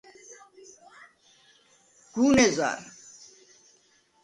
[2.17, 2.81] “გუნ ეზარ”.